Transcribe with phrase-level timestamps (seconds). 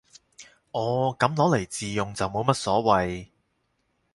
[0.71, 3.27] 哦，噉攞嚟自用就冇乜所謂